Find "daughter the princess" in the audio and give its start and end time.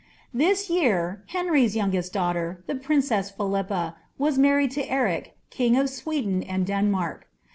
2.11-3.31